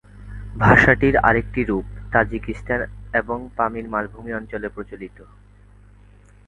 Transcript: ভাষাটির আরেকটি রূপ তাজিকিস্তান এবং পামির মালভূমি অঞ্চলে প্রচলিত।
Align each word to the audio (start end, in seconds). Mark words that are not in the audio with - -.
ভাষাটির 0.55 1.15
আরেকটি 1.19 1.61
রূপ 1.63 1.85
তাজিকিস্তান 2.11 2.79
এবং 3.13 3.37
পামির 3.57 3.85
মালভূমি 3.89 4.31
অঞ্চলে 4.33 4.67
প্রচলিত। 4.69 5.17